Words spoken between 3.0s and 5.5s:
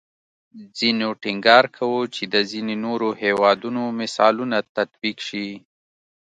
هیوادونو مثالونه تطبیق شي